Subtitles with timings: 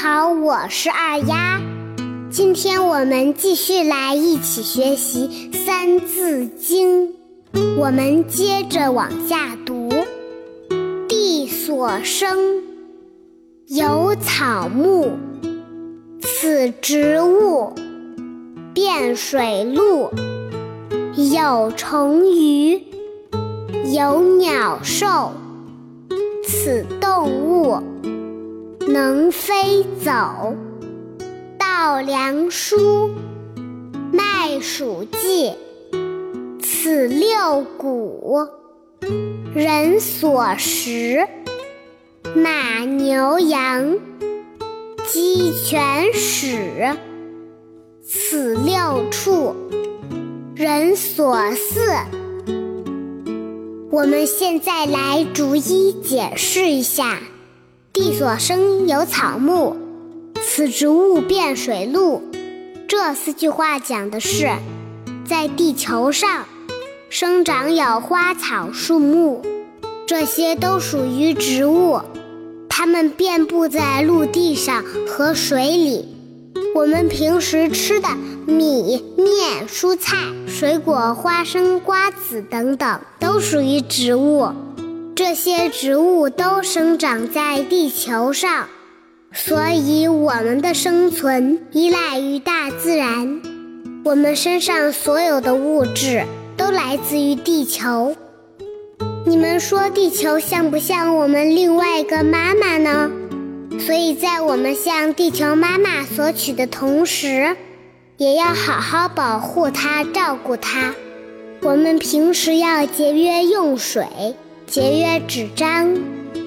[0.00, 1.60] 好，我是二丫。
[2.30, 7.08] 今天我们继续来一起学习《三字经》，
[7.76, 9.90] 我们接着往下读。
[11.06, 12.62] 地所生，
[13.66, 15.10] 有草木，
[16.22, 17.74] 此植物；
[18.72, 20.10] 遍水陆，
[21.14, 22.82] 有虫鱼，
[23.94, 25.32] 有鸟兽，
[26.48, 27.76] 此动物。
[28.88, 30.56] 能飞走，
[31.58, 33.10] 稻粱菽，
[34.12, 35.54] 麦黍稷，
[36.60, 38.46] 此六谷，
[39.54, 41.26] 人所食。
[42.34, 43.98] 马牛羊，
[45.06, 46.96] 鸡犬豕，
[48.02, 49.54] 此六畜，
[50.54, 52.04] 人所饲。
[53.90, 57.20] 我们现在来逐一解释一下。
[57.92, 59.76] 地所生有草木，
[60.40, 62.22] 此植物遍水陆。
[62.88, 64.50] 这四句话讲的是，
[65.26, 66.46] 在地球上
[67.10, 69.42] 生长有花草树木，
[70.06, 72.00] 这些都属于植物，
[72.66, 76.08] 它们遍布在陆地上和水里。
[76.74, 78.08] 我们平时吃的
[78.46, 84.48] 米面、蔬菜、水果、花生、瓜子等等，都属于植物。
[85.14, 88.68] 这些植物都生长在地球上，
[89.32, 93.40] 所以我们的生存依赖于大自然。
[94.04, 96.24] 我们身上所有的物质
[96.56, 98.16] 都来自于地球。
[99.26, 103.10] 你们说地球像不像我们另外一个妈妈呢？
[103.78, 107.54] 所以在我们向地球妈妈索取的同时，
[108.16, 110.94] 也要好好保护它、照顾它。
[111.60, 114.06] 我们平时要节约用水。
[114.72, 115.94] 节约纸张，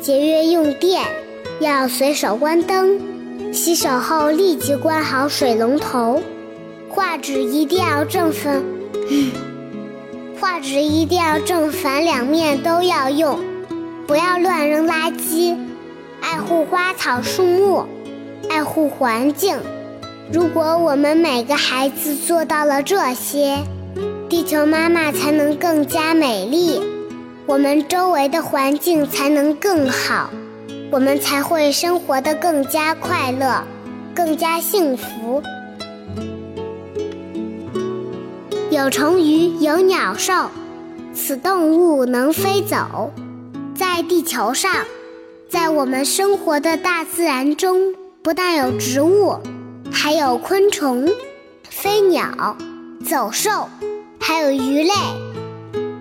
[0.00, 1.02] 节约用电，
[1.60, 2.98] 要随手关灯，
[3.52, 6.22] 洗手后立即关好水龙头。
[6.88, 8.64] 画纸一定要正反，
[10.40, 13.38] 画纸一定要正反两面都要用，
[14.06, 15.54] 不要乱扔垃圾。
[16.22, 17.84] 爱护花草树木，
[18.48, 19.54] 爱护环境。
[20.32, 23.58] 如果我们每个孩子做到了这些，
[24.30, 26.80] 地球妈妈才能更加美丽。
[27.46, 30.30] 我们周围的环境才能更好，
[30.90, 33.62] 我们才会生活的更加快乐，
[34.14, 35.42] 更加幸福。
[38.70, 40.50] 有虫鱼，有鸟兽，
[41.12, 43.12] 此动物能飞走。
[43.74, 44.72] 在地球上，
[45.50, 49.38] 在我们生活的大自然中，不但有植物，
[49.92, 51.12] 还有昆虫、
[51.68, 52.56] 飞鸟、
[53.04, 53.68] 走兽，
[54.18, 54.92] 还有鱼类。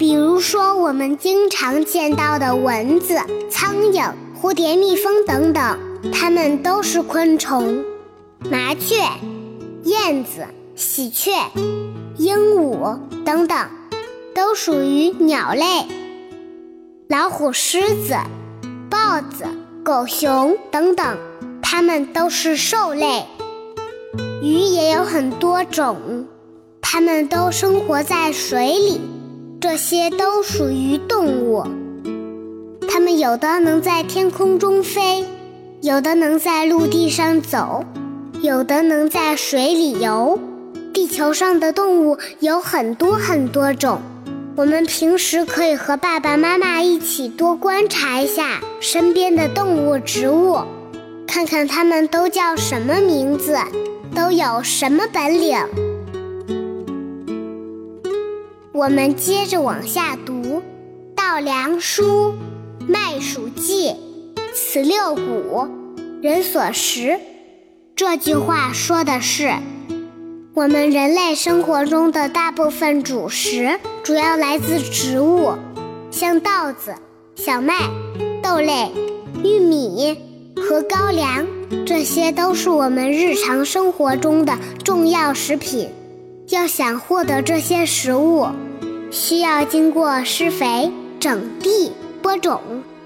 [0.00, 5.78] 比如说，我们经常见到的蚊子、苍蝇、蝴蝶、蜜蜂等等，
[6.10, 7.84] 它们都是昆虫；
[8.50, 8.94] 麻雀、
[9.84, 11.30] 燕子、喜鹊、
[12.16, 13.68] 鹦鹉等等，
[14.34, 15.84] 都属于鸟类；
[17.06, 18.16] 老虎、狮子、
[18.88, 19.44] 豹子、
[19.84, 21.18] 狗熊等等，
[21.60, 23.26] 它们都是兽类；
[24.40, 26.26] 鱼也有很多种，
[26.80, 28.98] 它们都生活在水里。
[29.60, 31.62] 这些都属于动物，
[32.88, 35.26] 它们有的能在天空中飞，
[35.82, 37.84] 有的能在陆地上走，
[38.40, 40.38] 有的能在水里游。
[40.94, 44.00] 地球上的动物有很多很多种，
[44.56, 50.58] 我们平时可以和爸爸妈妈一起多观察一下身边的动物、植物，
[51.26, 53.58] 看看它们都叫什么名字，
[54.16, 55.58] 都有什么本领。
[58.72, 60.62] 我们接着往下读：
[61.16, 62.32] 稻粱菽，
[62.86, 63.96] 麦黍稷，
[64.54, 65.66] 此六谷，
[66.22, 67.18] 人所食。
[67.96, 69.52] 这句话说的是，
[70.54, 75.54] 我们人类生活中的大部分主食主要来自植物，
[76.12, 76.94] 像稻子、
[77.34, 77.74] 小麦、
[78.40, 78.92] 豆类、
[79.42, 80.16] 玉米
[80.56, 81.44] 和高粱，
[81.84, 85.90] 这些都是我们日常生活中的重要食品。
[86.50, 88.48] 要想获得这些食物，
[89.12, 92.60] 需要经过施肥、整地、播种、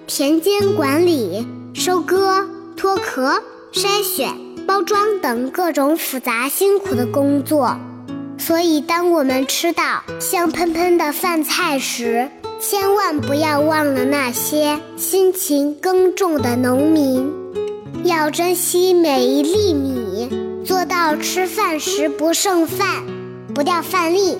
[0.07, 4.33] 田间管理、收割、脱壳、筛选、
[4.67, 7.77] 包装等各种复杂辛苦的工作。
[8.39, 17.31] 所以，当我们吃到香喷喷的饭菜时，千万不要忘了那些辛勤耕种的农民。
[18.05, 20.31] 要珍惜每一粒米，
[20.65, 23.03] 做到吃饭时不剩饭，
[23.55, 24.37] 不掉饭粒。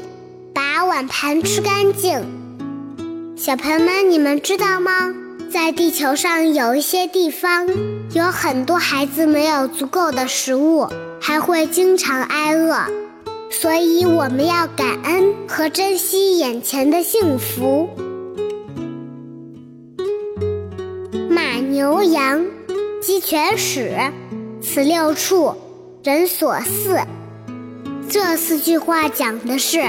[0.53, 2.23] 把碗盘吃干净，
[3.37, 5.13] 小朋友们，你们知道吗？
[5.51, 7.69] 在地球上有一些地方，
[8.13, 10.89] 有很多孩子没有足够的食物，
[11.21, 12.87] 还会经常挨饿，
[13.51, 17.89] 所以我们要感恩和珍惜眼前的幸福。
[21.29, 22.45] 马牛羊，
[23.01, 24.13] 鸡犬豕，
[24.63, 25.53] 此六畜，
[26.05, 27.05] 人所饲。
[28.15, 29.83] 这四句话讲的是，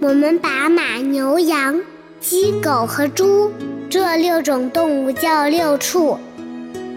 [0.00, 1.82] 我们把马、牛、羊、
[2.20, 3.50] 鸡、狗和猪
[3.90, 6.16] 这六种动物叫六畜，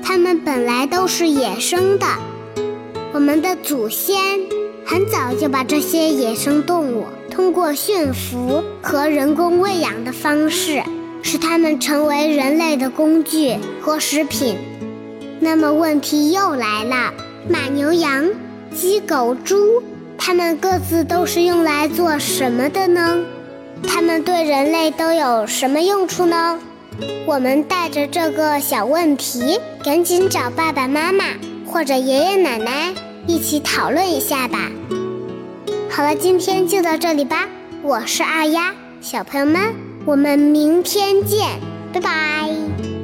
[0.03, 2.05] 它们本来都是野生的。
[3.11, 4.39] 我们的祖先
[4.85, 10.83] 很早就把这些野生动物通过驯服和人工喂养的方式，
[11.23, 14.55] 使它们成为人类的工具和食品。
[15.39, 17.11] 那么问题又来了：
[17.49, 18.29] 马、牛、羊、
[18.71, 19.81] 鸡、狗、猪。
[20.23, 23.17] 它们各自都是用来做什么的呢？
[23.87, 26.59] 它们对人类都有什么用处呢？
[27.25, 31.25] 我们带着这个小问题，赶紧找爸爸妈妈
[31.65, 32.93] 或者爷爷奶奶
[33.25, 34.69] 一起讨论一下吧。
[35.89, 37.47] 好了，今天就到这里吧。
[37.81, 39.73] 我是二丫，小朋友们，
[40.05, 41.47] 我们明天见，
[41.91, 43.00] 拜拜。